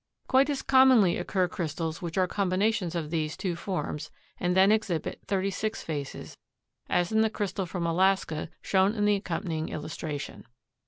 [0.27, 5.21] Quite as commonly occur crystals which are combinations of these two forms, and then exhibit
[5.27, 6.37] thirty six faces,
[6.89, 10.47] as in the crystal from Alaska shown in the accompanying illustration.